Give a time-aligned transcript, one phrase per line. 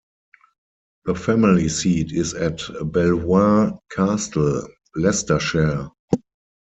[1.05, 2.59] The family seat is at
[2.91, 5.91] Belvoir Castle, Leicestershire.